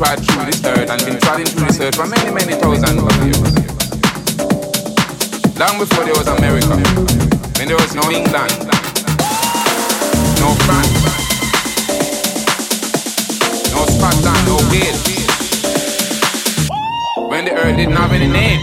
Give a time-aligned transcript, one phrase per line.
[0.00, 3.12] Trod through this earth and been trotting through this earth for many, many thousands of
[3.20, 3.52] years.
[5.60, 6.74] Long before there was America,
[7.58, 8.64] when there was no England,
[10.40, 11.04] no France,
[13.74, 15.04] no Scotland, no Wales.
[17.28, 18.60] When the earth didn't have any name.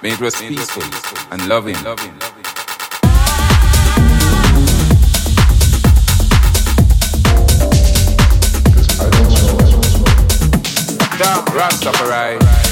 [0.00, 0.82] When it was peaceful
[1.30, 2.33] and loving.
[11.80, 12.63] Da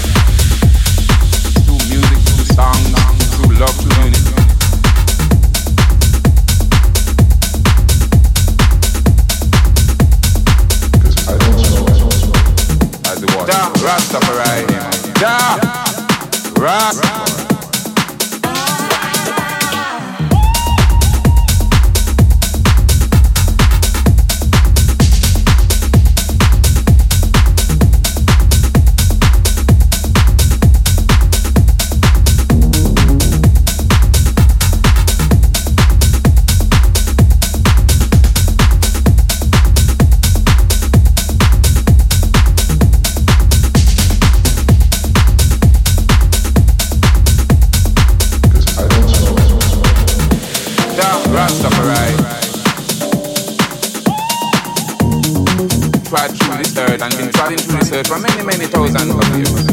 [56.13, 59.25] Trod through this earth and been trotting through this earth for many, many thousands of
[59.33, 59.65] years.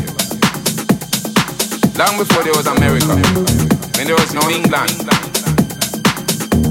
[2.00, 3.20] Long before there was America,
[3.98, 5.04] when there was no England,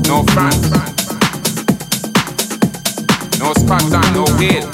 [0.09, 0.73] no France,
[3.39, 4.73] no Scotland, no Wales.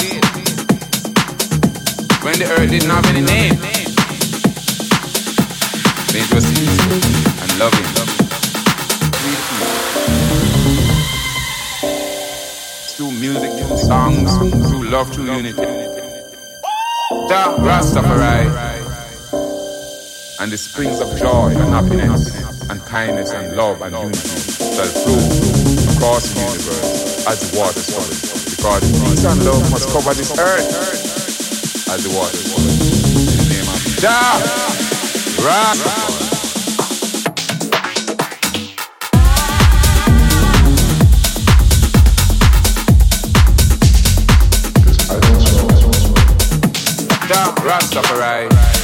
[2.23, 3.59] When the earth didn't have any name,
[6.15, 8.05] it was peaceful and loving.
[12.95, 13.54] through music,
[13.85, 14.37] songs,
[14.69, 15.53] through love, through unity.
[17.29, 18.49] Da Rastafari.
[20.41, 22.33] And the springs of joy and happiness
[22.71, 24.29] and kindness and love and unity
[24.75, 25.21] shall flow
[25.95, 28.09] across the universe as the waters flow.
[28.57, 32.65] Because peace and love must cover this earth as the waters flow.
[32.65, 33.81] In the name of
[35.45, 36.24] Rastafari.
[47.35, 48.84] Da Rastafari.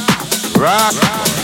[0.61, 0.93] rock.
[1.01, 1.40] rock.